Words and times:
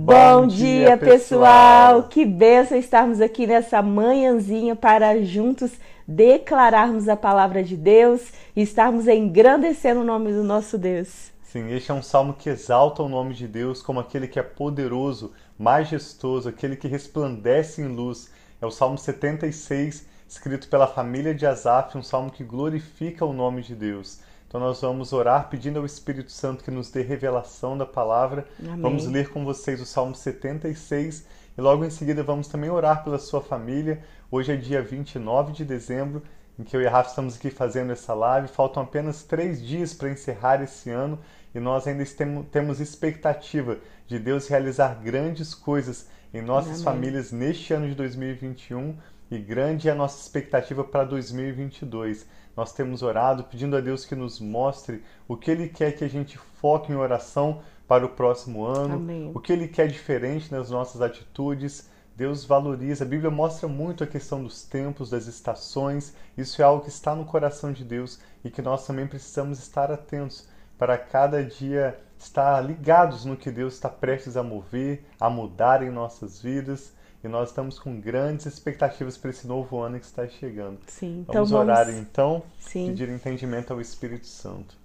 Bom, 0.00 0.46
dia, 0.46 0.96
pessoal! 0.96 2.04
Que 2.04 2.24
benção 2.24 2.78
estarmos 2.78 3.20
aqui 3.20 3.48
nessa 3.48 3.82
manhãzinha 3.82 4.76
para 4.76 5.20
juntos 5.24 5.72
declararmos 6.06 7.08
a 7.08 7.16
palavra 7.16 7.64
de 7.64 7.76
Deus 7.76 8.32
e 8.54 8.62
estarmos 8.62 9.08
engrandecendo 9.08 10.02
o 10.02 10.04
nome 10.04 10.32
do 10.32 10.44
nosso 10.44 10.78
Deus. 10.78 11.32
Sim, 11.42 11.72
este 11.72 11.90
é 11.90 11.94
um 11.94 12.00
salmo 12.00 12.32
que 12.32 12.48
exalta 12.48 13.02
o 13.02 13.08
nome 13.08 13.34
de 13.34 13.48
Deus 13.48 13.82
como 13.82 13.98
aquele 13.98 14.28
que 14.28 14.38
é 14.38 14.42
poderoso, 14.42 15.32
majestoso, 15.58 16.48
aquele 16.48 16.76
que 16.76 16.86
resplandece 16.86 17.82
em 17.82 17.88
luz. 17.88 18.30
É 18.62 18.66
o 18.66 18.70
Salmo 18.70 18.96
76, 18.96 20.06
escrito 20.28 20.68
pela 20.68 20.86
família 20.86 21.34
de 21.34 21.44
Asaf, 21.44 21.98
um 21.98 22.04
salmo 22.04 22.30
que 22.30 22.44
glorifica 22.44 23.24
o 23.24 23.32
nome 23.32 23.62
de 23.62 23.74
Deus. 23.74 24.20
Então 24.48 24.58
nós 24.58 24.80
vamos 24.80 25.12
orar 25.12 25.50
pedindo 25.50 25.78
ao 25.78 25.84
Espírito 25.84 26.32
Santo 26.32 26.64
que 26.64 26.70
nos 26.70 26.90
dê 26.90 27.02
revelação 27.02 27.76
da 27.76 27.84
palavra. 27.84 28.46
Amém. 28.58 28.80
Vamos 28.80 29.06
ler 29.06 29.28
com 29.28 29.44
vocês 29.44 29.78
o 29.78 29.84
Salmo 29.84 30.14
76 30.14 31.26
e 31.56 31.60
logo 31.60 31.84
em 31.84 31.90
seguida 31.90 32.22
vamos 32.22 32.48
também 32.48 32.70
orar 32.70 33.04
pela 33.04 33.18
sua 33.18 33.42
família. 33.42 34.02
Hoje 34.30 34.52
é 34.52 34.56
dia 34.56 34.80
29 34.80 35.52
de 35.52 35.66
dezembro, 35.66 36.22
em 36.58 36.64
que 36.64 36.74
eu 36.74 36.80
e 36.80 36.86
a 36.86 36.90
Rafa 36.90 37.10
estamos 37.10 37.36
aqui 37.36 37.50
fazendo 37.50 37.92
essa 37.92 38.14
live. 38.14 38.48
Faltam 38.48 38.82
apenas 38.82 39.22
três 39.22 39.62
dias 39.62 39.92
para 39.92 40.10
encerrar 40.10 40.62
esse 40.62 40.88
ano 40.88 41.18
e 41.54 41.60
nós 41.60 41.86
ainda 41.86 42.02
temos 42.50 42.80
expectativa 42.80 43.76
de 44.06 44.18
Deus 44.18 44.48
realizar 44.48 44.94
grandes 44.94 45.54
coisas 45.54 46.08
em 46.32 46.40
nossas 46.40 46.80
Amém. 46.80 46.84
famílias 46.84 47.32
neste 47.32 47.74
ano 47.74 47.86
de 47.86 47.94
2021 47.94 48.96
e 49.30 49.38
grande 49.38 49.88
é 49.88 49.92
a 49.92 49.94
nossa 49.94 50.20
expectativa 50.20 50.82
para 50.82 51.04
2022. 51.04 52.26
Nós 52.56 52.72
temos 52.72 53.02
orado 53.02 53.44
pedindo 53.44 53.76
a 53.76 53.80
Deus 53.80 54.04
que 54.04 54.14
nos 54.14 54.40
mostre 54.40 55.02
o 55.26 55.36
que 55.36 55.50
Ele 55.50 55.68
quer 55.68 55.92
que 55.92 56.04
a 56.04 56.08
gente 56.08 56.38
foque 56.38 56.90
em 56.90 56.96
oração 56.96 57.60
para 57.86 58.04
o 58.04 58.08
próximo 58.08 58.64
ano, 58.64 58.94
Amém. 58.94 59.30
o 59.34 59.40
que 59.40 59.52
Ele 59.52 59.68
quer 59.68 59.88
diferente 59.88 60.50
nas 60.50 60.70
nossas 60.70 61.00
atitudes. 61.00 61.88
Deus 62.16 62.44
valoriza, 62.44 63.04
a 63.04 63.08
Bíblia 63.08 63.30
mostra 63.30 63.68
muito 63.68 64.02
a 64.02 64.06
questão 64.06 64.42
dos 64.42 64.64
tempos, 64.64 65.10
das 65.10 65.26
estações. 65.26 66.14
Isso 66.36 66.60
é 66.60 66.64
algo 66.64 66.82
que 66.82 66.88
está 66.88 67.14
no 67.14 67.24
coração 67.24 67.72
de 67.72 67.84
Deus 67.84 68.18
e 68.44 68.50
que 68.50 68.60
nós 68.60 68.84
também 68.84 69.06
precisamos 69.06 69.60
estar 69.60 69.92
atentos 69.92 70.48
para 70.76 70.98
cada 70.98 71.44
dia 71.44 71.98
estar 72.18 72.60
ligados 72.60 73.24
no 73.24 73.36
que 73.36 73.50
Deus 73.50 73.74
está 73.74 73.88
prestes 73.88 74.36
a 74.36 74.42
mover, 74.42 75.04
a 75.20 75.30
mudar 75.30 75.82
em 75.82 75.90
nossas 75.90 76.42
vidas 76.42 76.92
e 77.22 77.28
nós 77.28 77.48
estamos 77.48 77.78
com 77.78 78.00
grandes 78.00 78.46
expectativas 78.46 79.16
para 79.16 79.30
esse 79.30 79.46
novo 79.46 79.78
ano 79.80 79.98
que 79.98 80.06
está 80.06 80.26
chegando. 80.28 80.78
Sim, 80.86 81.20
então 81.20 81.44
Vamos 81.44 81.50
vamos. 81.50 81.68
orar 81.68 81.90
então, 81.90 82.42
Sim. 82.60 82.86
pedir 82.88 83.08
entendimento 83.08 83.72
ao 83.72 83.80
Espírito 83.80 84.26
Santo. 84.26 84.76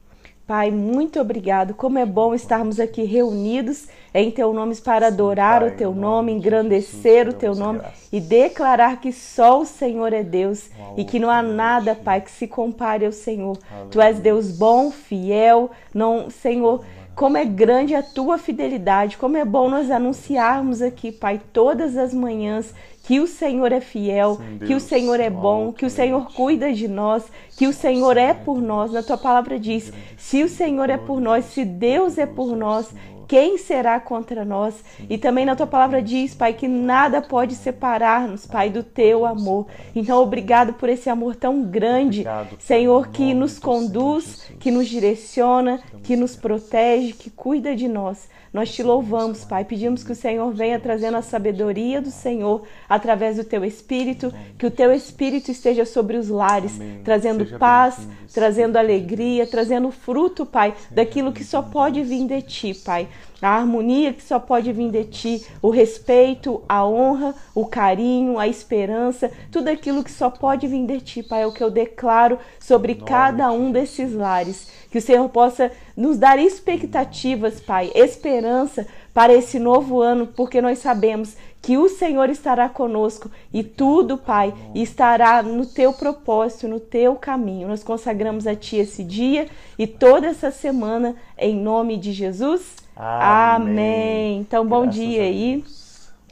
Pai, 0.45 0.70
muito 0.72 1.22
obrigado. 1.22 1.73
Como 1.73 1.98
é 1.98 2.06
bom 2.06 2.34
estarmos 2.36 2.78
aqui 2.78 3.04
reunidos 3.04 3.88
em 4.14 4.30
teu 4.30 4.52
nome 4.52 4.76
para 4.76 5.08
Sim, 5.08 5.14
adorar 5.14 5.61
Pai, 5.61 5.70
o 5.70 5.78
teu 5.78 5.94
nome, 5.94 6.02
nome 6.02 6.31
de 6.34 6.38
engrandecer 6.39 7.26
Jesus, 7.26 7.34
o 7.34 7.38
teu 7.38 7.56
nome 7.56 7.80
graças. 7.80 8.09
e 8.11 8.20
declarar 8.20 9.00
que 9.00 9.14
só 9.14 9.61
o 9.61 9.66
Senhor 9.66 10.11
é 10.11 10.22
Deus 10.22 10.70
Uma 10.78 11.00
e 11.00 11.06
que 11.06 11.17
não 11.17 11.30
há 11.30 11.42
nada. 11.42 11.95
Pai, 11.95 12.20
que 12.20 12.30
se 12.30 12.45
compare 12.45 13.06
ao 13.06 13.14
Senhor. 13.14 13.58
Aleluia. 13.70 13.89
Tu 13.89 14.02
és 14.02 14.20
Deus 14.20 14.52
bom, 14.52 14.92
fiel, 14.92 15.72
não, 15.94 16.30
Senhor, 16.30 16.84
como 17.16 17.38
é 17.38 17.45
grande 17.45 17.94
a 17.95 18.02
tua 18.02 18.38
fidelidade, 18.38 19.17
como 19.17 19.38
é 19.38 19.45
bom 19.45 19.69
nós 19.69 19.92
anunciarmos 19.92 20.81
aqui, 20.81 21.11
Pai, 21.11 21.39
todas 21.52 21.97
as 21.97 22.14
manhãs 22.14 22.73
que 23.03 23.20
o 23.20 23.28
Senhor 23.28 23.72
é 23.72 23.81
fiel, 23.81 24.36
Sim, 24.36 24.58
que 24.59 24.66
o 24.66 24.67
Deus, 24.67 24.83
Senhor 24.83 25.20
é 25.20 25.30
bom, 25.30 25.66
outra 25.66 25.80
que 25.80 25.86
o 25.86 25.89
Senhor 25.89 26.33
cuida 26.33 26.72
de 26.72 26.88
nós, 26.88 27.25
que 27.58 27.67
o 27.67 27.73
Senhor 27.73 28.16
é 28.16 28.33
por 28.33 28.61
nós. 28.61 28.94
Na 28.94 29.03
tua 29.03 29.17
palavra 29.17 29.59
diz: 29.59 29.92
se 30.17 30.42
o 30.42 30.47
Senhor 30.47 30.89
é 30.89 30.97
por 30.97 31.20
nós, 31.20 31.45
se 31.45 31.66
Deus. 31.66 32.17
É 32.17 32.25
por 32.25 32.55
nós, 32.55 32.94
quem 33.27 33.57
será 33.57 33.99
contra 33.99 34.45
nós? 34.45 34.83
E 35.09 35.17
também 35.17 35.45
na 35.45 35.55
tua 35.55 35.67
palavra 35.67 36.02
diz, 36.02 36.33
Pai, 36.33 36.53
que 36.53 36.67
nada 36.67 37.21
pode 37.21 37.55
separar-nos, 37.55 38.45
Pai, 38.45 38.69
do 38.69 38.83
teu 38.83 39.25
amor. 39.25 39.67
Então, 39.95 40.21
obrigado 40.21 40.73
por 40.73 40.89
esse 40.89 41.09
amor 41.09 41.35
tão 41.35 41.63
grande, 41.63 42.21
Obrigado, 42.21 42.58
Senhor, 42.59 43.08
que 43.09 43.33
nos 43.33 43.59
conduz, 43.59 44.49
que 44.59 44.71
nos 44.71 44.87
direciona, 44.87 45.81
que 46.03 46.15
nos 46.15 46.36
protege, 46.36 47.14
que 47.14 47.30
cuida 47.30 47.75
de 47.75 47.87
nós. 47.87 48.30
Nós 48.53 48.71
te 48.71 48.83
louvamos, 48.83 49.43
Pai. 49.43 49.65
Pedimos 49.65 50.03
que 50.03 50.11
o 50.11 50.15
Senhor 50.15 50.53
venha 50.53 50.80
trazendo 50.80 51.17
a 51.17 51.23
sabedoria 51.23 51.99
do 51.99 52.11
Senhor 52.11 52.61
através 52.87 53.37
do 53.37 53.43
teu 53.43 53.65
Espírito, 53.65 54.31
que 54.59 54.67
o 54.67 54.71
teu 54.71 54.93
Espírito 54.93 55.49
esteja 55.49 55.86
sobre 55.86 56.17
os 56.17 56.30
lares, 56.30 56.80
Amém. 56.80 57.02
trazendo 57.03 57.45
Seja 57.45 57.58
paz, 57.58 58.08
trazendo 58.31 58.77
alegria, 58.77 59.48
trazendo 59.48 59.89
fruto, 59.89 60.45
Pai, 60.45 60.75
daquilo 60.92 61.33
que 61.33 61.43
só 61.43 61.64
pode 61.64 62.03
vir 62.03 62.27
de 62.27 62.42
ti, 62.43 62.73
Pai. 62.75 63.08
A 63.41 63.57
harmonia 63.57 64.13
que 64.13 64.23
só 64.23 64.39
pode 64.39 64.71
vir 64.71 64.89
de 64.89 65.03
ti, 65.03 65.45
o 65.61 65.69
respeito, 65.69 66.63
a 66.67 66.85
honra, 66.85 67.35
o 67.53 67.65
carinho, 67.65 68.39
a 68.39 68.47
esperança, 68.47 69.29
tudo 69.51 69.67
aquilo 69.67 70.01
que 70.01 70.11
só 70.11 70.29
pode 70.29 70.65
vir 70.65 70.85
de 70.85 71.01
ti, 71.01 71.21
Pai, 71.21 71.41
é 71.41 71.47
o 71.47 71.51
que 71.51 71.61
eu 71.61 71.69
declaro 71.69 72.39
sobre 72.57 72.95
cada 72.95 73.51
um 73.51 73.69
desses 73.69 74.13
lares. 74.13 74.71
Que 74.89 74.97
o 74.97 75.01
Senhor 75.01 75.27
possa 75.27 75.71
nos 75.95 76.17
dar 76.17 76.39
expectativas, 76.39 77.59
Pai, 77.59 77.91
esperança 77.93 78.87
para 79.13 79.33
esse 79.33 79.59
novo 79.59 80.01
ano, 80.01 80.27
porque 80.27 80.61
nós 80.61 80.79
sabemos 80.79 81.35
que 81.61 81.77
o 81.77 81.87
Senhor 81.87 82.29
estará 82.29 82.67
conosco 82.67 83.31
e 83.53 83.63
tudo, 83.63 84.17
Pai, 84.17 84.53
estará 84.73 85.41
no 85.43 85.65
teu 85.65 85.93
propósito, 85.93 86.67
no 86.67 86.79
teu 86.79 87.15
caminho. 87.15 87.67
Nós 87.67 87.83
consagramos 87.83 88.47
a 88.47 88.55
Ti 88.55 88.77
esse 88.77 89.03
dia 89.03 89.47
e 89.77 89.87
toda 89.87 90.27
essa 90.27 90.51
semana, 90.51 91.15
em 91.37 91.55
nome 91.55 91.97
de 91.97 92.11
Jesus. 92.11 92.75
Amém. 92.95 94.39
Então, 94.39 94.65
bom 94.65 94.83
Graças 94.83 94.95
dia 94.95 95.21
aí 95.21 95.63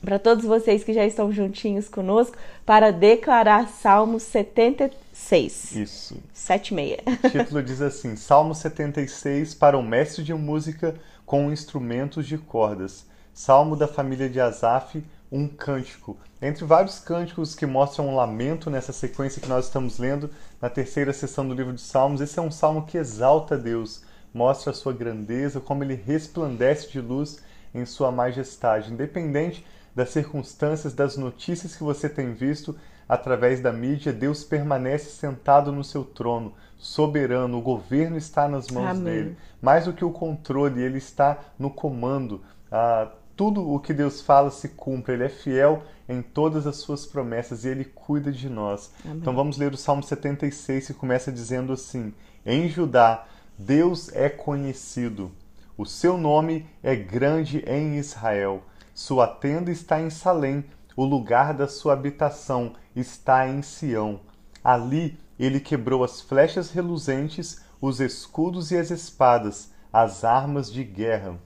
para 0.02 0.18
todos 0.18 0.44
vocês 0.44 0.84
que 0.84 0.94
já 0.94 1.06
estão 1.06 1.32
juntinhos 1.32 1.88
conosco 1.88 2.36
para 2.66 2.92
declarar 2.92 3.70
Salmo 3.70 4.20
76. 4.20 5.76
Isso. 5.76 6.18
76. 6.34 7.20
O 7.24 7.30
título 7.30 7.64
diz 7.64 7.82
assim: 7.82 8.16
Salmo 8.16 8.56
76 8.56 9.54
para 9.54 9.78
o 9.78 9.84
mestre 9.84 10.24
de 10.24 10.34
música 10.34 10.96
com 11.32 11.50
instrumentos 11.50 12.28
de 12.28 12.38
cordas. 12.38 13.06
Salmo 13.34 13.78
da 13.78 13.88
família 13.88 14.30
de 14.30 14.42
Asaf, 14.42 15.02
um 15.32 15.48
cântico. 15.48 16.18
Entre 16.42 16.66
vários 16.66 17.00
cânticos 17.00 17.56
que 17.56 17.66
mostram 17.66 18.10
um 18.10 18.16
lamento 18.18 18.70
nessa 18.70 18.92
sequência 18.92 19.42
que 19.42 19.48
nós 19.48 19.68
estamos 19.68 19.98
lendo 19.98 20.30
na 20.62 20.70
terceira 20.70 21.14
sessão 21.14 21.48
do 21.48 21.54
livro 21.54 21.72
de 21.72 21.80
Salmos, 21.80 22.20
esse 22.20 22.38
é 22.38 22.42
um 22.42 22.52
salmo 22.52 22.86
que 22.86 22.98
exalta 22.98 23.58
Deus, 23.58 24.04
mostra 24.34 24.72
a 24.72 24.74
sua 24.74 24.92
grandeza, 24.92 25.62
como 25.62 25.86
ele 25.86 25.96
resplandece 25.96 26.92
de 26.92 27.00
luz 27.00 27.42
em 27.74 27.86
sua 27.86 28.12
majestade, 28.12 28.92
independente 28.92 29.66
das 29.96 30.10
circunstâncias, 30.10 30.94
das 30.94 31.16
notícias 31.16 31.78
que 31.78 31.84
você 31.84 32.10
tem 32.10 32.34
visto 32.34 32.76
através 33.12 33.60
da 33.60 33.74
mídia, 33.74 34.14
Deus 34.14 34.42
permanece 34.42 35.10
sentado 35.10 35.70
no 35.70 35.84
seu 35.84 36.02
trono, 36.02 36.54
soberano, 36.78 37.58
o 37.58 37.62
governo 37.62 38.16
está 38.16 38.48
nas 38.48 38.70
mãos 38.70 38.92
Amém. 38.92 39.04
dele. 39.04 39.38
Mais 39.62 39.84
do 39.84 39.92
que 39.92 40.06
o 40.06 40.12
controle, 40.12 40.82
ele 40.82 40.98
está 40.98 41.38
no 41.60 41.70
comando. 41.70 42.42
Ah, 42.72 43.12
tudo 43.36 43.70
o 43.70 43.82
que 43.82 43.94
Deus 43.94 44.22
fala 44.22 44.50
se 44.50 44.70
cumpre, 44.70 45.14
ele 45.14 45.26
é 45.26 45.30
fiel 45.30 45.84
em 46.08 46.22
todas 46.22 46.66
as 46.66 46.78
suas 46.78 47.06
promessas 47.06 47.66
e 47.66 47.68
ele 47.68 47.84
cuida 47.84 48.32
de 48.32 48.50
nós. 48.50 48.90
Amém. 49.04 49.18
Então 49.18 49.36
vamos 49.36 49.58
ler 49.58 49.74
o 49.74 49.78
Salmo 49.78 50.02
76 50.02 50.88
que 50.88 50.94
começa 50.94 51.34
dizendo 51.34 51.74
assim: 51.74 52.14
Em 52.46 52.70
Judá, 52.70 53.26
Deus 53.58 54.10
é 54.16 54.30
conhecido. 54.30 55.30
O 55.78 55.86
seu 55.86 56.18
nome 56.18 56.66
é 56.82 56.96
grande 56.96 57.62
em 57.68 57.98
Israel. 57.98 58.64
Sua 58.94 59.28
tenda 59.28 59.70
está 59.70 60.00
em 60.00 60.10
Salém, 60.10 60.64
o 60.96 61.06
lugar 61.06 61.54
da 61.54 61.68
sua 61.68 61.94
habitação 61.94 62.74
está 62.96 63.48
em 63.48 63.62
Sião. 63.62 64.20
Ali 64.64 65.18
ele 65.40 65.60
quebrou 65.60 66.04
as 66.04 66.22
flechas 66.22 66.72
reluzentes, 66.72 67.62
os 67.82 68.00
escudos 68.00 68.72
e 68.72 68.78
as 68.78 68.92
espadas, 68.92 69.72
as 69.92 70.24
armas 70.24 70.72
de 70.72 70.84
guerra. 70.84 71.40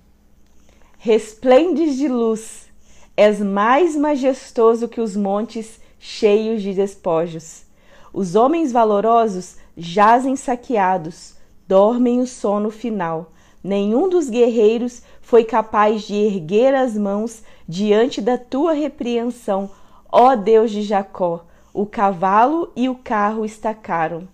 Resplendes 0.98 1.96
de 1.96 2.08
luz, 2.08 2.68
és 3.16 3.40
mais 3.40 3.96
majestoso 3.96 4.88
que 4.88 5.00
os 5.00 5.16
montes 5.16 5.80
cheios 6.00 6.62
de 6.62 6.74
despojos. 6.74 7.64
Os 8.12 8.36
homens 8.36 8.72
valorosos 8.72 9.58
jazem 9.78 10.36
saqueados, 10.36 11.36
dormem 11.68 12.20
o 12.20 12.28
sono 12.28 12.70
final. 12.70 13.32
Nenhum 13.66 14.08
dos 14.08 14.29
guerreiros 14.29 15.02
foi 15.22 15.44
capaz 15.44 16.03
de 16.03 16.14
erguer 16.14 16.76
as 16.76 16.96
mãos 16.96 17.41
diante 17.67 18.22
da 18.22 18.38
tua 18.38 18.73
repreensão, 18.73 19.72
ó 20.08 20.35
Deus 20.35 20.70
de 20.70 20.84
Jacó. 20.84 21.47
O 21.73 21.84
cavalo 21.84 22.72
e 22.76 22.88
o 22.88 22.94
carro 22.94 23.44
estacaram. 23.44 24.28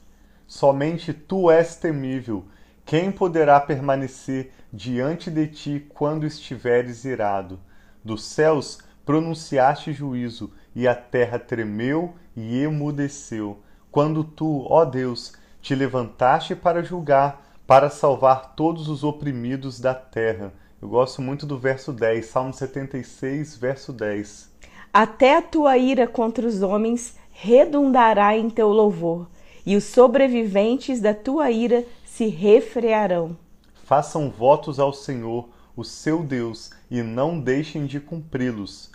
Somente 0.45 1.13
tu 1.13 1.49
és 1.49 1.77
temível. 1.77 2.43
Quem 2.85 3.09
poderá 3.09 3.57
permanecer 3.61 4.51
diante 4.69 5.31
de 5.31 5.47
ti 5.47 5.87
quando 5.93 6.27
estiveres 6.27 7.05
irado? 7.05 7.57
Dos 8.03 8.25
céus 8.25 8.79
pronunciaste 9.05 9.93
juízo, 9.93 10.51
e 10.75 10.85
a 10.85 10.93
terra 10.93 11.39
tremeu 11.39 12.15
e 12.35 12.61
emudeceu. 12.61 13.59
Quando 13.89 14.25
tu, 14.25 14.65
ó 14.69 14.83
Deus, 14.83 15.31
te 15.61 15.73
levantaste 15.73 16.53
para 16.53 16.83
julgar, 16.83 17.50
para 17.71 17.89
salvar 17.89 18.53
todos 18.53 18.89
os 18.89 19.01
oprimidos 19.01 19.79
da 19.79 19.93
terra. 19.93 20.51
Eu 20.81 20.89
gosto 20.89 21.21
muito 21.21 21.45
do 21.45 21.57
verso 21.57 21.93
10, 21.93 22.25
Salmo 22.25 22.53
76, 22.53 23.55
verso 23.55 23.93
10. 23.93 24.51
Até 24.91 25.37
a 25.37 25.41
tua 25.41 25.77
ira 25.77 26.05
contra 26.05 26.45
os 26.45 26.61
homens 26.61 27.15
redundará 27.31 28.37
em 28.37 28.49
teu 28.49 28.67
louvor, 28.67 29.25
e 29.65 29.77
os 29.77 29.85
sobreviventes 29.85 30.99
da 30.99 31.13
tua 31.13 31.49
ira 31.49 31.85
se 32.03 32.27
refrearão. 32.27 33.37
Façam 33.85 34.29
votos 34.29 34.77
ao 34.77 34.91
Senhor, 34.91 35.47
o 35.73 35.85
seu 35.85 36.23
Deus, 36.23 36.71
e 36.89 37.01
não 37.01 37.39
deixem 37.39 37.85
de 37.85 38.01
cumpri-los. 38.01 38.91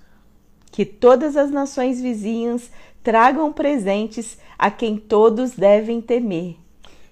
Que 0.71 0.85
todas 0.85 1.35
as 1.35 1.51
nações 1.51 1.99
vizinhas 1.99 2.71
tragam 3.03 3.51
presentes 3.55 4.37
a 4.59 4.71
quem 4.71 4.99
todos 4.99 5.53
devem 5.53 6.03
temer. 6.03 6.66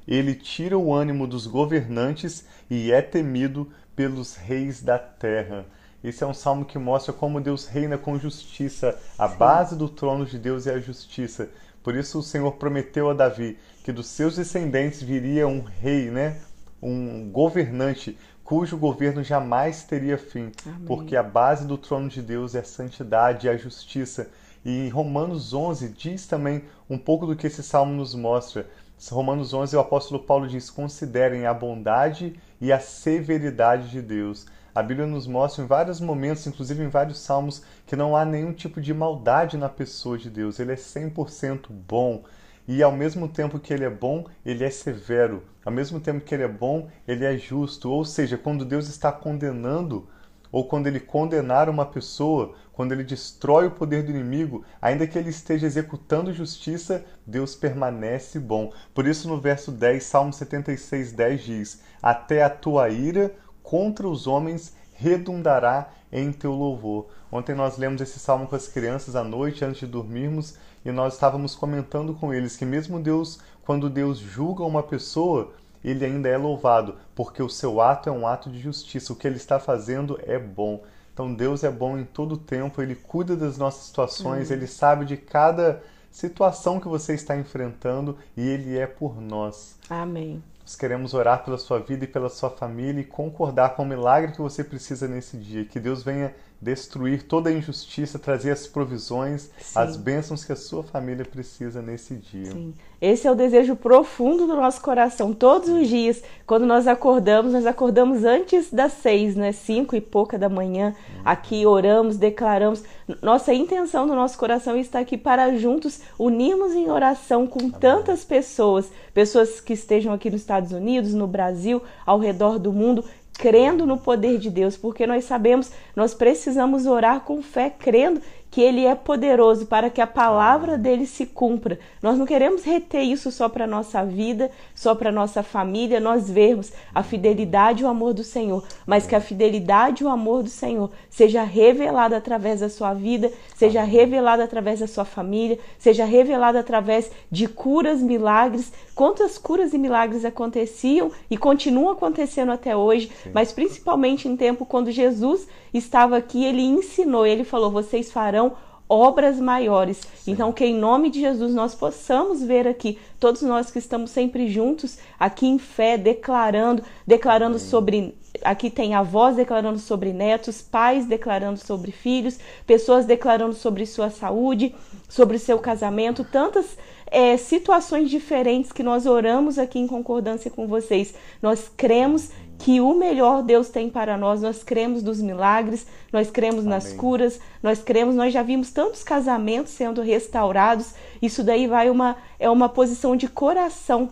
Ele 0.06 0.34
tira 0.34 0.76
o 0.76 0.92
ânimo 0.92 1.26
dos 1.26 1.46
governantes 1.46 2.44
e 2.70 2.92
é 2.92 3.00
temido 3.00 3.70
pelos 3.96 4.36
reis 4.36 4.82
da 4.82 4.98
terra. 4.98 5.64
Esse 6.02 6.22
é 6.22 6.26
um 6.26 6.34
salmo 6.34 6.66
que 6.66 6.78
mostra 6.78 7.12
como 7.12 7.40
Deus 7.40 7.66
reina 7.66 7.96
com 7.96 8.18
justiça. 8.18 8.98
A 9.18 9.26
base 9.26 9.74
do 9.74 9.88
trono 9.88 10.26
de 10.26 10.38
Deus 10.38 10.66
é 10.66 10.74
a 10.74 10.78
justiça. 10.78 11.48
Por 11.82 11.94
isso 11.94 12.18
o 12.18 12.22
Senhor 12.22 12.52
prometeu 12.52 13.08
a 13.08 13.14
Davi 13.14 13.58
que 13.82 13.92
dos 13.92 14.06
seus 14.06 14.36
descendentes 14.36 15.02
viria 15.02 15.46
um 15.46 15.60
rei, 15.60 16.10
né? 16.10 16.40
Um 16.82 17.30
governante 17.30 18.18
cujo 18.44 18.76
governo 18.76 19.22
jamais 19.22 19.84
teria 19.84 20.18
fim, 20.18 20.52
Amém. 20.66 20.86
porque 20.86 21.16
a 21.16 21.22
base 21.22 21.66
do 21.66 21.78
trono 21.78 22.08
de 22.08 22.20
Deus 22.20 22.54
é 22.54 22.60
a 22.60 22.64
santidade 22.64 23.46
e 23.46 23.50
a 23.50 23.56
justiça. 23.56 24.28
E 24.64 24.88
Romanos 24.90 25.52
11 25.52 25.88
diz 25.88 26.26
também 26.26 26.64
um 26.88 26.98
pouco 26.98 27.26
do 27.26 27.34
que 27.36 27.46
esse 27.46 27.62
salmo 27.62 27.94
nos 27.94 28.14
mostra. 28.14 28.66
Romanos 29.10 29.52
11, 29.52 29.76
o 29.76 29.80
apóstolo 29.80 30.22
Paulo 30.22 30.48
diz: 30.48 30.70
Considerem 30.70 31.46
a 31.46 31.54
bondade 31.54 32.38
e 32.60 32.72
a 32.72 32.80
severidade 32.80 33.90
de 33.90 34.00
Deus. 34.00 34.46
A 34.74 34.82
Bíblia 34.82 35.06
nos 35.06 35.26
mostra 35.26 35.62
em 35.62 35.66
vários 35.66 36.00
momentos, 36.00 36.46
inclusive 36.46 36.82
em 36.82 36.88
vários 36.88 37.18
salmos, 37.18 37.62
que 37.86 37.94
não 37.94 38.16
há 38.16 38.24
nenhum 38.24 38.52
tipo 38.52 38.80
de 38.80 38.92
maldade 38.92 39.56
na 39.56 39.68
pessoa 39.68 40.18
de 40.18 40.28
Deus. 40.28 40.58
Ele 40.58 40.72
é 40.72 40.76
100% 40.76 41.70
bom. 41.70 42.24
E 42.66 42.82
ao 42.82 42.90
mesmo 42.90 43.28
tempo 43.28 43.60
que 43.60 43.72
ele 43.72 43.84
é 43.84 43.90
bom, 43.90 44.26
ele 44.44 44.64
é 44.64 44.70
severo. 44.70 45.44
Ao 45.64 45.72
mesmo 45.72 46.00
tempo 46.00 46.24
que 46.24 46.34
ele 46.34 46.42
é 46.44 46.48
bom, 46.48 46.88
ele 47.06 47.24
é 47.24 47.36
justo. 47.36 47.90
Ou 47.90 48.04
seja, 48.04 48.38
quando 48.38 48.64
Deus 48.64 48.88
está 48.88 49.12
condenando, 49.12 50.08
ou 50.54 50.68
quando 50.68 50.86
ele 50.86 51.00
condenar 51.00 51.68
uma 51.68 51.84
pessoa, 51.84 52.54
quando 52.72 52.92
ele 52.92 53.02
destrói 53.02 53.66
o 53.66 53.72
poder 53.72 54.04
do 54.04 54.12
inimigo, 54.12 54.64
ainda 54.80 55.04
que 55.04 55.18
ele 55.18 55.30
esteja 55.30 55.66
executando 55.66 56.32
justiça, 56.32 57.04
Deus 57.26 57.56
permanece 57.56 58.38
bom. 58.38 58.72
Por 58.94 59.04
isso, 59.04 59.26
no 59.26 59.40
verso 59.40 59.72
10, 59.72 60.04
Salmo 60.04 60.32
76, 60.32 61.10
10 61.10 61.42
diz: 61.42 61.82
Até 62.00 62.44
a 62.44 62.48
tua 62.48 62.88
ira 62.88 63.34
contra 63.64 64.06
os 64.06 64.28
homens 64.28 64.76
redundará 64.92 65.90
em 66.12 66.30
teu 66.30 66.52
louvor. 66.52 67.08
Ontem 67.32 67.56
nós 67.56 67.76
lemos 67.76 68.00
esse 68.00 68.20
salmo 68.20 68.46
com 68.46 68.54
as 68.54 68.68
crianças 68.68 69.16
à 69.16 69.24
noite 69.24 69.64
antes 69.64 69.80
de 69.80 69.88
dormirmos 69.88 70.56
e 70.84 70.92
nós 70.92 71.14
estávamos 71.14 71.56
comentando 71.56 72.14
com 72.14 72.32
eles 72.32 72.56
que 72.56 72.64
mesmo 72.64 73.00
Deus, 73.00 73.40
quando 73.64 73.90
Deus 73.90 74.18
julga 74.18 74.62
uma 74.62 74.84
pessoa, 74.84 75.52
ele 75.84 76.04
ainda 76.04 76.28
é 76.28 76.36
louvado, 76.36 76.96
porque 77.14 77.42
o 77.42 77.48
seu 77.48 77.80
ato 77.80 78.08
é 78.08 78.12
um 78.12 78.26
ato 78.26 78.50
de 78.50 78.58
justiça. 78.58 79.12
O 79.12 79.16
que 79.16 79.26
ele 79.26 79.36
está 79.36 79.60
fazendo 79.60 80.18
é 80.26 80.38
bom. 80.38 80.82
Então 81.12 81.32
Deus 81.32 81.62
é 81.62 81.70
bom 81.70 81.98
em 81.98 82.04
todo 82.04 82.36
tempo, 82.36 82.82
ele 82.82 82.96
cuida 82.96 83.36
das 83.36 83.56
nossas 83.56 83.84
situações, 83.84 84.48
uhum. 84.48 84.56
ele 84.56 84.66
sabe 84.66 85.04
de 85.04 85.16
cada 85.16 85.80
situação 86.10 86.80
que 86.80 86.88
você 86.88 87.14
está 87.14 87.36
enfrentando 87.36 88.18
e 88.36 88.40
ele 88.40 88.76
é 88.76 88.86
por 88.86 89.20
nós. 89.20 89.78
Amém. 89.88 90.42
Nós 90.60 90.74
queremos 90.74 91.12
orar 91.12 91.44
pela 91.44 91.58
sua 91.58 91.78
vida 91.78 92.04
e 92.04 92.08
pela 92.08 92.30
sua 92.30 92.48
família 92.48 93.02
e 93.02 93.04
concordar 93.04 93.76
com 93.76 93.82
o 93.82 93.86
milagre 93.86 94.32
que 94.32 94.40
você 94.40 94.64
precisa 94.64 95.06
nesse 95.06 95.36
dia. 95.36 95.64
Que 95.64 95.78
Deus 95.78 96.02
venha 96.02 96.34
destruir 96.64 97.22
toda 97.24 97.50
a 97.50 97.52
injustiça, 97.52 98.18
trazer 98.18 98.50
as 98.50 98.66
provisões, 98.66 99.50
Sim. 99.58 99.78
as 99.78 99.96
bênçãos 99.96 100.44
que 100.44 100.52
a 100.52 100.56
sua 100.56 100.82
família 100.82 101.24
precisa 101.24 101.82
nesse 101.82 102.14
dia. 102.14 102.50
Sim. 102.50 102.74
Esse 103.00 103.28
é 103.28 103.30
o 103.30 103.34
desejo 103.34 103.76
profundo 103.76 104.46
do 104.46 104.56
nosso 104.56 104.80
coração. 104.80 105.34
Todos 105.34 105.68
os 105.68 105.86
dias, 105.86 106.22
quando 106.46 106.64
nós 106.64 106.86
acordamos, 106.86 107.52
nós 107.52 107.66
acordamos 107.66 108.24
antes 108.24 108.72
das 108.72 108.92
seis, 108.94 109.36
né? 109.36 109.52
Cinco 109.52 109.94
e 109.94 110.00
pouca 110.00 110.38
da 110.38 110.48
manhã. 110.48 110.94
Aqui 111.22 111.66
oramos, 111.66 112.16
declaramos. 112.16 112.82
Nossa 113.20 113.52
intenção 113.52 114.06
do 114.06 114.14
nosso 114.14 114.38
coração 114.38 114.74
está 114.74 115.00
aqui 115.00 115.18
para 115.18 115.54
juntos 115.58 116.00
unirmos 116.18 116.72
em 116.72 116.90
oração 116.90 117.46
com 117.46 117.68
tantas 117.68 118.24
pessoas, 118.24 118.90
pessoas 119.12 119.60
que 119.60 119.74
estejam 119.74 120.14
aqui 120.14 120.30
nos 120.30 120.40
Estados 120.40 120.72
Unidos, 120.72 121.12
no 121.12 121.26
Brasil, 121.26 121.82
ao 122.06 122.18
redor 122.18 122.58
do 122.58 122.72
mundo, 122.72 123.04
crendo 123.36 123.84
no 123.84 123.98
poder 123.98 124.38
de 124.38 124.48
Deus, 124.48 124.76
porque 124.76 125.06
nós 125.06 125.24
sabemos, 125.24 125.70
nós 125.94 126.14
precisamos 126.14 126.86
orar 126.86 127.20
com 127.20 127.42
fé, 127.42 127.70
crendo 127.70 128.20
que 128.54 128.60
Ele 128.60 128.86
é 128.86 128.94
poderoso 128.94 129.66
para 129.66 129.90
que 129.90 130.00
a 130.00 130.06
palavra 130.06 130.78
dele 130.78 131.06
se 131.06 131.26
cumpra. 131.26 131.76
Nós 132.00 132.16
não 132.16 132.24
queremos 132.24 132.62
reter 132.62 133.02
isso 133.02 133.32
só 133.32 133.48
para 133.48 133.66
nossa 133.66 134.04
vida, 134.04 134.48
só 134.76 134.94
para 134.94 135.10
nossa 135.10 135.42
família, 135.42 135.98
nós 135.98 136.30
vermos 136.30 136.72
a 136.94 137.02
fidelidade 137.02 137.82
e 137.82 137.84
o 137.84 137.88
amor 137.88 138.14
do 138.14 138.22
Senhor, 138.22 138.62
mas 138.86 139.08
que 139.08 139.16
a 139.16 139.20
fidelidade 139.20 140.04
e 140.04 140.06
o 140.06 140.08
amor 140.08 140.44
do 140.44 140.48
Senhor 140.48 140.92
seja 141.10 141.42
revelada 141.42 142.16
através 142.16 142.60
da 142.60 142.68
sua 142.68 142.94
vida, 142.94 143.28
seja 143.56 143.82
revelada 143.82 144.44
através 144.44 144.78
da 144.78 144.86
sua 144.86 145.04
família, 145.04 145.58
seja 145.76 146.04
revelada 146.04 146.60
através 146.60 147.10
de 147.32 147.48
curas, 147.48 148.00
milagres. 148.00 148.72
Quantas 148.94 149.36
curas 149.36 149.72
e 149.74 149.78
milagres 149.78 150.24
aconteciam 150.24 151.10
e 151.28 151.36
continuam 151.36 151.90
acontecendo 151.90 152.52
até 152.52 152.76
hoje, 152.76 153.10
Sim. 153.22 153.30
mas 153.34 153.50
principalmente 153.50 154.28
em 154.28 154.36
tempo 154.36 154.64
quando 154.64 154.90
Jesus 154.92 155.48
estava 155.72 156.16
aqui, 156.16 156.44
ele 156.44 156.62
ensinou, 156.62 157.26
ele 157.26 157.42
falou: 157.42 157.70
vocês 157.70 158.12
farão 158.12 158.52
obras 158.88 159.40
maiores. 159.40 160.00
Sim. 160.16 160.32
Então, 160.32 160.52
que 160.52 160.64
em 160.64 160.74
nome 160.74 161.10
de 161.10 161.20
Jesus 161.20 161.54
nós 161.54 161.74
possamos 161.74 162.42
ver 162.42 162.68
aqui, 162.68 162.98
todos 163.18 163.42
nós 163.42 163.70
que 163.70 163.78
estamos 163.78 164.10
sempre 164.10 164.48
juntos, 164.48 164.98
aqui 165.18 165.46
em 165.46 165.58
fé, 165.58 165.96
declarando, 165.98 166.82
declarando 167.06 167.58
sobre. 167.58 168.16
Aqui 168.42 168.68
tem 168.68 168.94
avós 168.94 169.36
declarando 169.36 169.78
sobre 169.78 170.12
netos, 170.12 170.60
pais 170.60 171.06
declarando 171.06 171.56
sobre 171.56 171.92
filhos, 171.92 172.38
pessoas 172.66 173.06
declarando 173.06 173.54
sobre 173.54 173.86
sua 173.86 174.10
saúde, 174.10 174.74
sobre 175.08 175.38
seu 175.38 175.58
casamento, 175.60 176.24
tantas 176.24 176.76
é, 177.06 177.36
situações 177.36 178.10
diferentes 178.10 178.72
que 178.72 178.82
nós 178.82 179.06
oramos 179.06 179.58
aqui 179.58 179.78
em 179.78 179.86
concordância 179.86 180.50
com 180.50 180.66
vocês. 180.66 181.14
Nós 181.42 181.70
cremos 181.76 182.30
que 182.58 182.80
o 182.80 182.94
melhor 182.94 183.42
Deus 183.42 183.68
tem 183.68 183.90
para 183.90 184.16
nós. 184.16 184.42
Nós 184.42 184.62
cremos 184.62 185.02
nos 185.02 185.20
milagres, 185.20 185.86
nós 186.12 186.30
cremos 186.30 186.60
Amém. 186.60 186.70
nas 186.70 186.92
curas, 186.92 187.40
nós 187.62 187.82
cremos, 187.82 188.14
nós 188.14 188.32
já 188.32 188.42
vimos 188.42 188.70
tantos 188.70 189.02
casamentos 189.02 189.72
sendo 189.72 190.00
restaurados. 190.02 190.94
Isso 191.20 191.42
daí 191.42 191.66
vai 191.66 191.90
uma 191.90 192.16
é 192.38 192.48
uma 192.48 192.68
posição 192.68 193.16
de 193.16 193.28
coração 193.28 194.10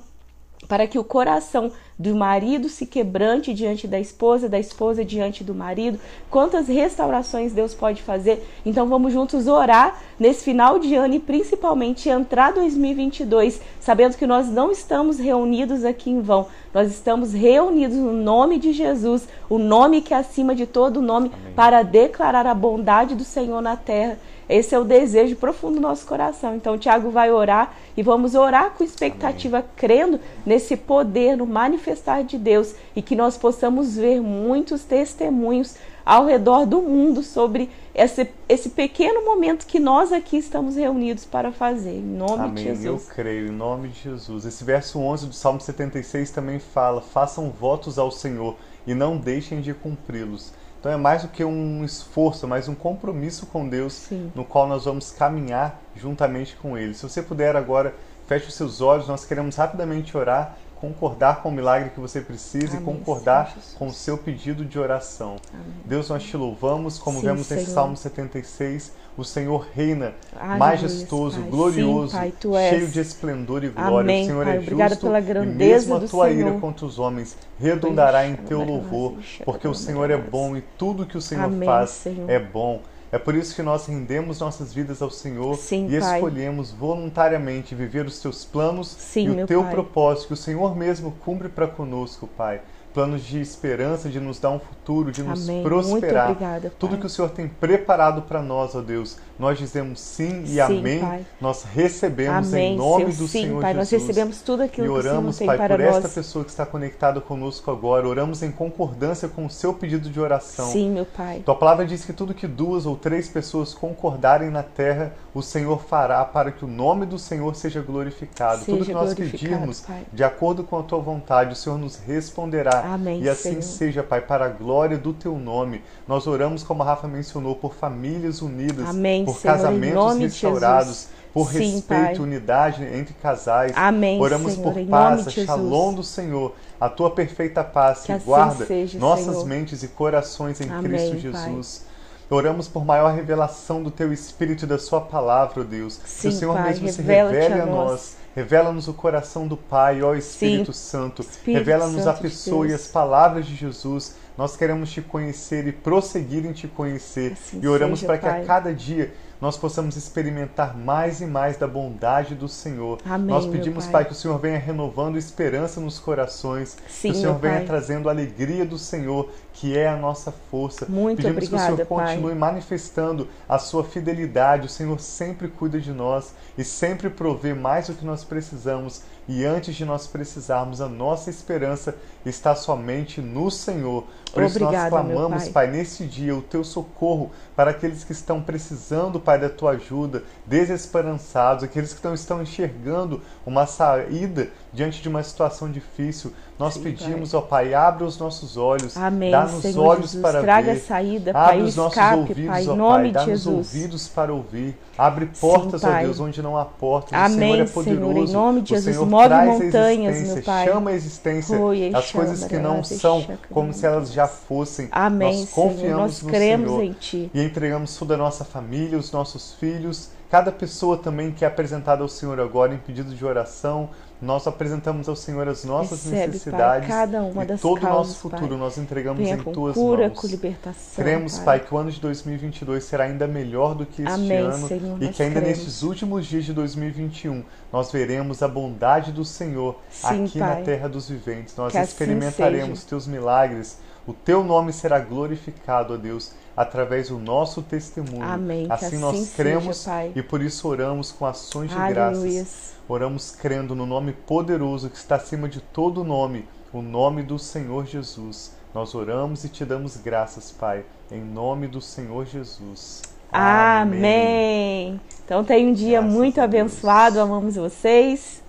para 0.69 0.87
que 0.87 0.99
o 0.99 1.05
coração 1.05 1.71
do 1.99 2.15
marido 2.17 2.69
se 2.69 2.87
quebrante 2.87 3.55
diante 3.55 3.87
da 3.87 4.01
esposa, 4.01 4.49
da 4.49 4.59
esposa 4.59 5.05
diante 5.05 5.45
do 5.45 5.55
marido. 5.55 6.01
Quantas 6.31 6.67
restaurações 6.67 7.53
Deus 7.53 7.75
pode 7.75 8.03
fazer? 8.03 8.45
Então 8.65 8.89
vamos 8.89 9.13
juntos 9.13 9.47
orar 9.47 10.01
nesse 10.19 10.45
final 10.45 10.79
de 10.79 10.95
ano 10.95 11.15
e 11.15 11.21
principalmente 11.21 12.09
entrar 12.09 12.53
2022, 12.53 13.61
sabendo 13.81 14.17
que 14.17 14.27
nós 14.27 14.49
não 14.49 14.73
estamos 14.73 15.19
reunidos 15.19 15.85
aqui 15.85 16.11
em 16.11 16.21
vão. 16.21 16.47
Nós 16.75 16.91
estamos 16.91 17.33
reunidos 17.33 17.97
no 17.97 18.13
nome 18.13 18.59
de 18.59 18.73
Jesus, 18.73 19.29
o 19.49 19.59
nome 19.59 20.01
que 20.01 20.15
é 20.15 20.17
acima 20.17 20.55
de 20.55 20.67
todo 20.67 21.03
nome, 21.03 21.31
Amém. 21.33 21.53
para 21.55 21.83
declarar 21.83 22.47
a 22.47 22.55
bondade 22.55 23.15
do 23.15 23.25
Senhor 23.25 23.61
na 23.61 23.77
terra 23.77 24.19
esse 24.53 24.75
é 24.75 24.79
o 24.79 24.85
desejo 24.85 25.35
profundo 25.37 25.77
do 25.77 25.81
nosso 25.81 26.07
coração. 26.07 26.55
Então, 26.55 26.75
o 26.75 26.79
Tiago 26.79 27.11
vai 27.11 27.33
orar 27.33 27.75
e 27.97 28.03
vamos 28.03 28.35
orar 28.35 28.73
com 28.73 28.85
expectativa, 28.85 29.59
Amém. 29.59 29.71
crendo 29.75 30.21
nesse 30.45 30.77
poder, 30.77 31.37
no 31.37 31.47
manifestar 31.47 32.23
de 32.23 32.37
Deus 32.37 32.75
e 32.95 33.01
que 33.01 33.17
nós 33.17 33.39
possamos 33.39 33.97
ver 33.97 34.21
muitos 34.21 34.85
testemunhos 34.85 35.77
ao 36.05 36.27
redor 36.27 36.67
do 36.67 36.83
mundo 36.83 37.23
sobre 37.23 37.71
esse, 37.95 38.29
esse 38.47 38.69
pequeno 38.71 39.25
momento 39.25 39.67
que 39.67 39.81
nós 39.81 40.13
aqui 40.13 40.37
estamos 40.37 40.77
reunidos 40.77 41.25
para 41.25 41.51
fazer. 41.51 41.97
Em 41.97 42.03
nome 42.03 42.45
Amém. 42.45 42.55
de 42.55 42.63
Jesus. 42.65 43.09
Eu 43.09 43.15
creio, 43.15 43.49
em 43.49 43.53
nome 43.53 43.89
de 43.89 44.01
Jesus. 44.01 44.45
Esse 44.45 44.65
verso 44.65 44.99
11 44.99 45.29
do 45.29 45.35
Salmo 45.35 45.61
76 45.61 46.31
também 46.31 46.59
fala: 46.59 47.01
façam 47.01 47.49
votos 47.49 47.99
ao 47.99 48.11
Senhor 48.11 48.57
e 48.87 48.93
não 48.93 49.17
deixem 49.17 49.63
de 49.63 49.73
cumpri-los. 49.73 50.53
Então 50.83 50.91
é 50.91 50.97
mais 50.97 51.23
do 51.23 51.29
que 51.29 51.45
um 51.45 51.85
esforço, 51.85 52.45
é 52.45 52.49
mais 52.49 52.67
um 52.67 52.75
compromisso 52.75 53.47
com 53.47 53.69
Deus 53.69 53.93
Sim. 53.93 54.33
no 54.35 54.45
qual 54.45 54.67
nós 54.67 54.85
vamos 54.85 55.13
caminhar 55.13 55.81
juntamente 55.95 56.57
com 56.57 56.77
Ele. 56.77 56.93
Se 56.93 57.05
você 57.05 57.23
puder 57.23 57.55
agora, 57.55 57.95
feche 58.27 58.49
os 58.49 58.55
seus 58.55 58.81
olhos, 58.81 59.07
nós 59.07 59.25
queremos 59.25 59.55
rapidamente 59.55 60.17
orar 60.17 60.57
concordar 60.83 61.43
com 61.43 61.49
o 61.49 61.53
milagre 61.53 61.91
que 61.91 62.01
você 62.01 62.21
precisa 62.21 62.77
Amém, 62.77 62.81
e 62.81 62.85
concordar 62.85 63.53
Senhor 63.53 63.79
com 63.79 63.87
o 63.87 63.93
seu 63.93 64.19
pedido 64.19 64.65
de 64.65 64.81
oração. 64.81 65.37
Amém. 65.55 65.65
Deus, 65.85 66.09
nós 66.09 66.25
te 66.25 66.37
louvamos, 66.37 66.99
como 66.99 67.21
Sim, 67.21 67.27
vemos 67.27 67.49
nesse. 67.49 67.71
Salmo 67.71 67.97
76, 67.97 68.93
o 69.17 69.23
Senhor 69.23 69.69
reina 69.73 70.13
majestoso, 70.59 71.41
glorioso, 71.43 72.17
Sim, 72.19 72.33
Pai, 72.51 72.71
cheio 72.71 72.89
de 72.89 72.99
esplendor 72.99 73.63
e 73.63 73.69
glória. 73.69 74.01
Amém, 74.01 74.25
o 74.25 74.27
Senhor 74.27 74.45
Pai. 74.45 74.57
é 74.57 74.61
justo 74.61 75.07
pela 75.07 75.21
e 75.21 75.23
grandeza 75.23 75.57
mesmo 75.57 75.95
a 75.95 76.01
tua 76.01 76.31
ira 76.31 76.49
Senhor. 76.49 76.61
contra 76.61 76.85
os 76.85 76.99
homens 76.99 77.37
redundará 77.61 78.27
em 78.27 78.35
teu 78.35 78.65
louvor, 78.65 79.15
porque 79.45 79.69
o 79.69 79.75
Senhor 79.75 80.11
é 80.11 80.17
bom 80.17 80.57
e 80.57 80.63
tudo 80.77 81.07
que 81.07 81.17
o 81.17 81.23
Senhor 81.23 81.49
faz 81.65 82.05
é 82.27 82.41
bom. 82.41 82.83
É 83.13 83.19
por 83.19 83.35
isso 83.35 83.55
que 83.55 83.63
nós 83.63 83.85
rendemos 83.85 84.41
nossas 84.41 84.73
vidas 84.73 85.03
ao 85.03 85.11
Senhor 85.11 85.55
Sim, 85.57 85.87
e 85.91 86.01
Pai. 86.01 86.15
escolhemos 86.17 86.71
voluntariamente 86.71 87.75
viver 87.75 88.07
os 88.07 88.19
teus 88.19 88.43
planos 88.43 88.89
Sim, 88.89 89.39
e 89.39 89.43
o 89.43 89.47
teu 89.47 89.63
Pai. 89.63 89.71
propósito 89.71 90.29
que 90.29 90.33
o 90.33 90.37
Senhor 90.37 90.75
mesmo 90.75 91.13
cumpre 91.23 91.51
para 91.51 91.69
conosco, 91.69 92.27
Pai. 92.27 92.63
Planos 92.95 93.23
de 93.23 93.39
esperança, 93.39 94.09
de 94.09 94.19
nos 94.19 94.39
dar 94.39 94.51
um 94.51 94.59
futuro, 94.59 95.13
de 95.13 95.23
nos 95.23 95.47
Amém. 95.47 95.63
prosperar. 95.63 96.29
Muito 96.29 96.37
obrigada. 96.39 96.73
Tudo 96.79 96.97
que 96.97 97.05
o 97.05 97.09
Senhor 97.11 97.29
tem 97.31 97.47
preparado 97.49 98.23
para 98.23 98.41
nós, 98.41 98.75
ó 98.75 98.81
Deus, 98.81 99.19
nós 99.43 99.59
dizemos 99.59 99.99
sim 100.01 100.45
e 100.45 100.47
Sim, 100.55 100.61
amém. 100.61 101.01
Pai. 101.01 101.27
Nós 101.41 101.65
recebemos 101.65 102.49
Amém, 102.55 102.75
em 102.75 102.77
nome 102.77 103.07
do 103.07 103.27
Sim, 103.27 103.43
Senhor 103.43 103.61
Pai, 103.61 103.75
nós 103.75 103.89
Jesus. 103.89 104.09
recebemos 104.09 104.41
tudo 104.41 104.63
aquilo 104.63 104.87
e 104.87 104.91
que 104.91 104.99
o 104.99 105.03
Senhor 105.03 105.15
oramos, 105.15 105.37
tem 105.37 105.47
Pai, 105.49 105.57
para 105.59 105.75
por 105.75 105.81
esta 105.85 106.01
nós. 106.03 106.15
pessoa 106.15 106.45
que 106.45 106.51
está 106.53 106.65
conectada 106.65 107.21
conosco 107.21 107.69
agora. 107.71 108.07
Oramos 108.07 108.41
em 108.45 108.53
concordância 108.53 109.29
com 109.29 109.45
o 109.45 109.51
seu 109.51 109.75
pedido 109.75 110.09
de 110.09 110.21
oração. 110.21 110.71
Sim, 110.71 110.91
meu 110.93 111.05
Pai. 111.05 111.43
Tua 111.45 111.57
palavra 111.57 111.85
diz 111.85 112.05
que 112.05 112.13
tudo 112.13 112.33
que 112.33 112.47
duas 112.47 112.87
ou 112.87 112.95
três 112.97 113.29
pessoas 113.29 113.75
concordarem 113.75 114.49
na 114.49 114.63
terra, 114.63 115.13
o 115.35 115.43
Senhor 115.43 115.81
fará 115.83 116.25
para 116.25 116.53
que 116.53 116.65
o 116.65 116.69
nome 116.69 117.05
do 117.05 117.19
Senhor 117.19 117.55
seja 117.57 117.81
glorificado. 117.83 118.65
tudo 118.65 118.79
Seja 118.79 118.85
que 118.87 118.93
nós 118.93 119.13
pedirmos, 119.13 119.81
Pai. 119.81 120.05
de 120.13 120.23
acordo 120.23 120.63
com 120.63 120.79
a 120.79 120.83
tua 120.85 121.01
vontade, 121.01 121.53
o 121.53 121.57
Senhor 121.57 121.79
nos 121.79 121.97
responderá. 121.97 122.81
Amém, 122.95 123.21
e 123.23 123.29
assim 123.29 123.51
Senhor. 123.51 123.63
seja, 123.63 124.03
Pai, 124.05 124.21
para 124.21 124.45
a 124.45 124.49
glória 124.49 124.97
do 124.97 125.13
teu 125.13 125.37
nome. 125.37 125.83
Nós 126.07 126.29
oramos, 126.29 126.63
como 126.63 126.83
a 126.85 126.87
Rafa 126.87 127.09
mencionou, 127.09 127.57
por 127.57 127.75
famílias 127.75 128.41
unidas, 128.41 128.89
Amém, 128.89 129.25
por 129.35 129.41
Senhor, 129.41 129.55
casamentos 129.55 130.19
restaurados. 130.19 131.09
Por 131.33 131.51
Sim, 131.51 131.77
respeito, 131.77 131.87
Pai. 131.89 132.19
unidade 132.19 132.85
entre 132.85 133.15
casais. 133.15 133.73
Amém, 133.75 134.21
Oramos 134.21 134.53
Senhor, 134.53 134.71
por 134.75 134.87
paz, 134.87 135.33
shalom 135.33 135.95
do 135.95 136.03
Senhor, 136.03 136.55
a 136.79 136.91
tua 136.91 137.11
perfeita 137.11 137.65
paz 137.65 138.01
que, 138.01 138.07
Que 138.07 138.13
assim 138.13 138.25
guarda 138.27 138.67
seja, 138.67 138.99
nossas 138.99 139.25
Senhor. 139.37 139.47
mentes 139.47 139.83
e 139.83 139.89
corações 139.89 140.61
em 140.61 140.69
Amém, 140.69 140.83
Cristo 140.83 141.11
Pai. 141.13 141.21
Jesus. 141.21 141.87
Oramos 142.29 142.69
por 142.69 142.85
maior 142.85 143.15
revelação 143.15 143.83
do 143.83 143.91
teu 143.91 144.13
Espírito 144.13 144.65
e 144.65 144.69
da 144.69 144.79
sua 144.79 145.01
palavra, 145.01 145.65
Deus. 145.65 145.99
que 145.99 146.09
Sim, 146.09 146.29
o 146.29 146.33
Senhor 146.33 146.55
Pai, 146.55 146.65
mesmo 146.71 146.89
se 146.91 147.01
revele 147.03 147.61
a 147.61 147.63
a 147.63 147.67
nós. 147.67 147.77
nós. 147.91 148.17
Revela-nos 148.35 148.89
o 148.89 148.95
coração 148.95 149.47
do 149.47 149.57
Pai, 149.57 150.03
ó 150.03 150.15
Espírito 150.15 150.73
Santo. 150.73 151.23
Espírito 151.23 151.59
Revela-nos 151.59 152.07
a 152.07 152.13
Santo 152.13 152.17
de 152.17 152.23
pessoa 152.23 152.67
e 152.67 152.73
as 152.73 152.87
palavras 152.87 153.47
de 153.47 153.55
Jesus. 153.55 154.17
Nós 154.37 154.57
queremos 154.57 154.91
te 154.91 155.03
conhecer 155.03 155.67
e 155.67 155.73
prosseguir 155.73 156.47
em 156.47 156.53
te 156.53 156.67
conhecer. 156.67 157.33
Assim 157.33 157.61
e 157.63 157.69
oramos 157.69 158.01
seja, 158.01 158.07
para 158.07 158.19
que 158.19 158.27
a 158.27 158.45
cada 158.45 158.73
dia 158.73 159.13
nós 159.43 159.59
possamos 159.59 159.97
experimentar 159.97 160.79
mais 160.79 161.21
e 161.21 161.27
mais 161.27 161.57
da 161.57 161.67
bondade 161.67 162.35
do 162.35 162.47
Senhor. 162.49 163.01
Amém, 163.05 163.27
nós 163.27 163.45
pedimos, 163.45 163.85
Pai. 163.87 163.93
Pai, 163.93 164.05
que 164.05 164.13
o 164.13 164.15
Senhor 164.15 164.39
venha 164.39 164.57
renovando 164.57 165.19
esperança 165.19 165.81
nos 165.81 165.99
corações. 165.99 166.79
Sim, 166.89 167.11
que 167.11 167.19
o 167.19 167.21
Senhor 167.21 167.39
venha 167.39 167.57
Pai. 167.57 167.67
trazendo 167.67 168.09
a 168.09 168.13
alegria 168.13 168.65
do 168.65 168.79
Senhor, 168.79 169.29
que 169.53 169.77
é 169.77 169.89
a 169.89 169.97
nossa 169.97 170.33
força. 170.51 170.87
Muito 170.87 171.19
Pedimos 171.19 171.49
que 171.49 171.55
o 171.55 171.57
obrigada, 171.57 171.77
Senhor 171.77 171.87
Pai. 171.87 172.17
continue 172.17 172.35
manifestando 172.35 173.29
a 173.49 173.59
sua 173.59 173.85
fidelidade. 173.85 174.67
O 174.67 174.71
Senhor 174.71 174.99
sempre 175.01 175.49
cuida 175.49 175.81
de 175.81 175.93
nós 175.93 176.35
e 176.57 176.65
sempre 176.65 177.11
provê 177.11 177.55
mais 177.55 177.87
do 177.87 177.95
que 177.95 178.05
nós 178.05 178.25
precisamos. 178.25 179.03
E 179.29 179.45
antes 179.45 179.77
de 179.77 179.85
nós 179.85 180.07
precisarmos, 180.07 180.81
a 180.81 180.89
nossa 180.89 181.31
esperança 181.31 181.95
está 182.27 182.57
somente 182.57 183.21
no 183.21 183.51
Senhor. 183.51 184.05
Por 184.33 184.43
isso 184.43 184.59
nós 184.59 184.75
Obrigada, 184.75 185.03
meu 185.03 185.17
clamamos, 185.17 185.45
Pai. 185.45 185.53
Pai, 185.53 185.71
nesse 185.71 186.07
dia, 186.07 186.35
o 186.35 186.43
teu 186.43 186.65
socorro 186.65 187.31
para 187.55 187.71
aqueles 187.71 188.03
que 188.03 188.13
estão 188.13 188.43
precisando, 188.43 189.21
Pai, 189.21 189.39
da 189.39 189.49
tua 189.49 189.73
ajuda, 189.73 190.25
desesperançados, 190.45 191.63
aqueles 191.63 191.95
que 191.95 192.05
não 192.05 192.15
estão 192.15 192.43
enxergando 192.43 193.23
uma 193.47 193.65
saída 193.67 194.51
diante 194.73 195.01
de 195.01 195.09
uma 195.09 195.23
situação 195.23 195.71
difícil. 195.71 196.33
Nós 196.59 196.75
Sim, 196.75 196.83
pedimos, 196.83 197.35
ó 197.35 197.41
Pai, 197.41 197.75
abre 197.75 198.05
os 198.05 198.19
nossos 198.19 198.57
olhos, 198.57 198.95
dá-nos 198.95 199.63
Senhor 199.63 199.85
olhos 199.85 200.03
Jesus. 200.13 200.23
para 200.23 200.41
Traga 200.43 200.75
ver. 200.75 200.81
saída, 200.81 201.31
Abre 201.31 201.43
Pai, 201.59 201.63
os 201.63 201.77
nossos 201.77 201.93
escape, 201.97 202.19
ouvidos, 202.19 202.47
Pai, 202.47 202.69
ó 202.69 202.77
Pai, 202.77 203.11
dá-nos 203.11 203.47
ouvidos 203.47 204.09
para 204.09 204.33
ouvir. 204.35 204.79
Abre 204.97 205.27
portas, 205.27 205.81
Sim, 205.81 205.87
ó 205.87 205.91
Pai. 205.91 206.05
Deus, 206.05 206.21
onde 206.21 206.43
não 206.43 206.57
há 206.57 206.65
portas. 206.65 207.13
Amém, 207.15 207.63
o 207.63 207.67
Senhor 207.67 207.81
é 207.83 207.85
Senhor, 207.85 208.01
poderoso. 208.01 208.31
em 208.31 208.33
nome 208.35 208.61
de 208.61 208.69
Jesus. 208.71 208.95
Senhor 208.95 209.07
Move 209.09 209.29
montanhas, 209.29 210.17
existência, 210.17 210.35
meu 210.35 210.45
Pai. 210.45 210.67
chama 210.69 210.91
a 210.91 210.95
existência, 210.95 211.59
Oi, 211.59 211.91
as 211.95 212.13
coisas 212.13 212.45
que 212.45 212.59
não 212.59 212.85
são 212.85 213.27
como 213.51 213.73
se 213.73 213.87
elas 213.87 214.13
já 214.13 214.29
fossem. 214.29 214.89
Amém, 214.93 215.41
nós 215.41 215.49
Senhor. 215.49 215.69
confiamos 215.69 216.01
Nós 216.01 216.23
no 216.23 216.29
cremos 216.29 216.71
Senhor 216.71 216.83
em 216.85 216.93
Ti. 216.93 217.31
e 217.35 217.43
entregamos 217.43 217.97
toda 217.97 218.15
a 218.15 218.19
nossa 218.19 218.45
família, 218.45 218.97
os 218.99 219.11
nossos 219.11 219.55
filhos, 219.55 220.11
cada 220.31 220.53
pessoa 220.53 220.97
também 220.97 221.33
que 221.33 221.45
é 221.45 221.49
apresentada 221.49 222.03
ao 222.03 222.09
Senhor 222.09 222.39
agora 222.39 222.73
em 222.75 222.79
pedido 222.79 223.15
de 223.15 223.25
oração. 223.25 223.89
Nós 224.23 224.47
apresentamos 224.47 225.09
ao 225.09 225.17
Senhor 225.17 225.49
as 225.49 225.65
nossas 225.65 226.05
Recebe, 226.05 226.17
Pai, 226.17 226.27
necessidades 226.29 226.89
cada 226.89 227.23
uma 227.25 227.43
e 227.43 227.47
das 227.49 227.61
todo 227.61 227.85
o 227.85 227.89
nosso 227.89 228.19
futuro 228.21 228.51
Pai. 228.51 228.57
nós 228.57 228.79
entregamos 228.79 229.21
Venha 229.21 229.35
em 229.35 229.43
com 229.43 229.51
tuas 229.53 229.75
cura, 229.75 230.07
mãos. 230.07 230.21
com 230.21 230.27
libertação, 230.29 230.95
Cremos, 231.05 231.39
Pai, 231.41 231.59
que 231.59 231.75
o 231.75 231.77
ano 231.77 231.91
de 231.91 232.01
2022 232.01 232.85
será 232.85 233.03
ainda 233.05 233.27
melhor 233.27 233.75
do 233.75 233.85
que 233.85 234.03
este 234.03 234.15
Amém, 234.15 234.39
ano 234.39 234.69
Senhor, 234.69 235.03
e 235.03 235.09
que 235.09 235.23
ainda 235.25 235.41
cremos. 235.41 235.59
nestes 235.59 235.83
últimos 235.83 236.25
dias 236.25 236.45
de 236.45 236.53
2021 236.53 237.43
nós 237.73 237.91
veremos 237.91 238.43
a 238.45 238.49
bondade 238.49 239.11
do 239.11 239.25
Senhor 239.25 239.77
Sim, 239.91 240.25
aqui 240.25 240.39
na 240.39 240.49
Pai. 240.53 240.63
terra 240.63 240.89
dos 240.89 241.09
viventes. 241.09 241.57
Nós 241.57 241.73
Que 241.73 241.79
assim 241.79 241.91
experimentaremos 241.91 242.79
seja. 242.79 242.89
teus 242.91 243.07
milagres. 243.09 243.79
O 244.07 244.13
teu 244.13 244.45
nome 244.45 244.73
será 244.73 244.99
glorificado, 245.01 245.95
ó 245.95 245.97
Deus, 245.97 246.33
através 246.57 247.09
do 247.09 247.19
nosso 247.19 247.63
testemunho. 247.63 248.23
Amém, 248.23 248.67
Assim 248.71 248.87
assim 248.87 248.99
nós 248.99 249.17
seja, 249.19 249.31
cremos 249.37 249.85
Pai. 249.85 250.13
e 250.15 250.23
por 250.23 250.41
isso 250.43 250.69
oramos 250.69 251.11
com 251.13 251.25
ações 251.27 251.71
de 251.71 251.77
Aleluia. 251.77 252.33
graças. 252.33 252.73
Oramos 252.89 253.31
crendo 253.31 253.75
no 253.75 253.87
nome 253.87 254.13
poderoso 254.13 254.91
que 254.91 254.97
está 254.97 255.17
acima 255.17 255.49
de 255.49 255.61
todo 255.61 256.05
nome, 256.05 256.47
o 256.73 256.83
nome 256.83 257.23
do 257.23 257.39
Senhor 257.39 257.87
Jesus. 257.87 258.53
Nós 258.75 258.95
oramos 258.95 259.45
e 259.45 259.49
te 259.49 259.65
damos 259.65 259.97
graças, 259.97 260.51
Pai, 260.51 260.85
em 261.11 261.21
nome 261.23 261.67
do 261.69 261.81
Senhor 261.81 262.27
Jesus. 262.27 263.03
Amém. 263.31 265.01
Então 265.25 265.45
tenha 265.45 265.67
um 265.69 265.73
dia 265.73 266.01
Graças 266.01 266.15
muito 266.17 266.41
abençoado. 266.41 267.21
Amamos 267.21 267.57
vocês. 267.57 268.43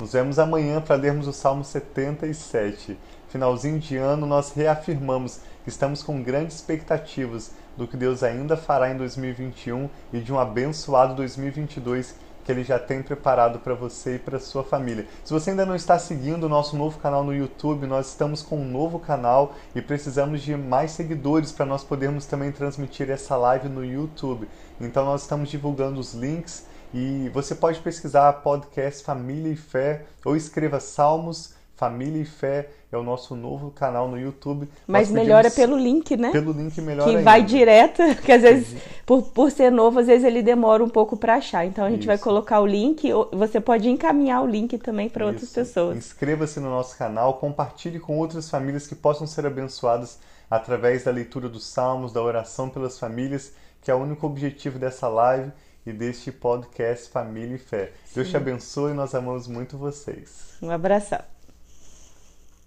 Nos 0.00 0.12
vemos 0.12 0.38
amanhã 0.38 0.80
para 0.80 0.96
lermos 0.96 1.26
o 1.28 1.32
Salmo 1.32 1.64
77. 1.64 2.98
Finalzinho 3.28 3.78
de 3.78 3.96
ano, 3.96 4.26
nós 4.26 4.52
reafirmamos 4.52 5.40
estamos 5.66 6.02
com 6.02 6.22
grandes 6.22 6.56
expectativas 6.56 7.52
do 7.76 7.86
que 7.86 7.96
Deus 7.96 8.22
ainda 8.22 8.56
fará 8.56 8.90
em 8.90 8.96
2021 8.96 9.88
e 10.12 10.20
de 10.20 10.32
um 10.32 10.38
abençoado 10.38 11.14
2022 11.14 12.14
que 12.44 12.50
Ele 12.50 12.64
já 12.64 12.78
tem 12.78 13.02
preparado 13.02 13.60
para 13.60 13.74
você 13.74 14.16
e 14.16 14.18
para 14.18 14.38
sua 14.38 14.64
família. 14.64 15.06
Se 15.24 15.32
você 15.32 15.50
ainda 15.50 15.64
não 15.64 15.74
está 15.74 15.98
seguindo 15.98 16.44
o 16.44 16.48
nosso 16.48 16.76
novo 16.76 16.98
canal 16.98 17.22
no 17.22 17.34
YouTube, 17.34 17.86
nós 17.86 18.08
estamos 18.08 18.42
com 18.42 18.58
um 18.58 18.68
novo 18.68 18.98
canal 18.98 19.54
e 19.74 19.80
precisamos 19.80 20.42
de 20.42 20.56
mais 20.56 20.90
seguidores 20.92 21.52
para 21.52 21.66
nós 21.66 21.84
podermos 21.84 22.26
também 22.26 22.50
transmitir 22.50 23.10
essa 23.10 23.36
live 23.36 23.68
no 23.68 23.84
YouTube. 23.84 24.48
Então 24.80 25.04
nós 25.04 25.22
estamos 25.22 25.50
divulgando 25.50 26.00
os 26.00 26.14
links 26.14 26.66
e 26.92 27.30
você 27.32 27.54
pode 27.54 27.80
pesquisar 27.80 28.32
podcast 28.34 29.04
Família 29.04 29.52
e 29.52 29.56
Fé 29.56 30.04
ou 30.24 30.36
escreva 30.36 30.80
Salmos 30.80 31.54
Família 31.82 32.22
e 32.22 32.24
Fé 32.24 32.68
é 32.92 32.96
o 32.96 33.02
nosso 33.02 33.34
novo 33.34 33.72
canal 33.72 34.06
no 34.06 34.16
YouTube. 34.16 34.68
Mas 34.86 35.10
melhor 35.10 35.44
é 35.44 35.50
pelo 35.50 35.76
link, 35.76 36.16
né? 36.16 36.30
pelo 36.30 36.52
link 36.52 36.80
melhor 36.80 37.02
que 37.02 37.10
ainda. 37.10 37.22
vai 37.22 37.42
direto, 37.42 38.04
porque 38.14 38.30
às 38.30 38.42
vezes, 38.42 38.80
por, 39.04 39.20
por 39.30 39.50
ser 39.50 39.72
novo, 39.72 39.98
às 39.98 40.06
vezes 40.06 40.24
ele 40.24 40.44
demora 40.44 40.84
um 40.84 40.88
pouco 40.88 41.16
para 41.16 41.34
achar. 41.34 41.66
Então 41.66 41.84
a 41.84 41.90
gente 41.90 42.06
vai 42.06 42.14
Isso. 42.14 42.22
colocar 42.22 42.60
o 42.60 42.66
link, 42.66 43.10
você 43.32 43.60
pode 43.60 43.90
encaminhar 43.90 44.44
o 44.44 44.46
link 44.46 44.78
também 44.78 45.08
para 45.08 45.26
outras 45.26 45.50
pessoas. 45.50 45.96
Inscreva-se 45.96 46.60
no 46.60 46.70
nosso 46.70 46.96
canal, 46.96 47.34
compartilhe 47.34 47.98
com 47.98 48.16
outras 48.16 48.48
famílias 48.48 48.86
que 48.86 48.94
possam 48.94 49.26
ser 49.26 49.44
abençoadas 49.44 50.20
através 50.48 51.02
da 51.02 51.10
leitura 51.10 51.48
dos 51.48 51.66
salmos, 51.66 52.12
da 52.12 52.22
oração 52.22 52.68
pelas 52.68 52.96
famílias, 52.96 53.54
que 53.80 53.90
é 53.90 53.94
o 53.94 53.98
único 53.98 54.24
objetivo 54.24 54.78
dessa 54.78 55.08
live 55.08 55.50
e 55.84 55.92
deste 55.92 56.30
podcast 56.30 57.10
Família 57.10 57.56
e 57.56 57.58
Fé. 57.58 57.90
Deus 58.14 58.28
te 58.28 58.36
abençoe 58.36 58.92
e 58.92 58.94
nós 58.94 59.16
amamos 59.16 59.48
muito 59.48 59.76
vocês. 59.76 60.52
Um 60.62 60.70
abração. 60.70 61.18